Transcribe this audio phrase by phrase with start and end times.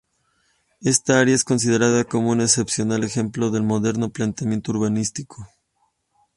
[0.81, 5.47] Esta área es considerada como un excepcional ejemplo del moderno planeamiento urbanístico.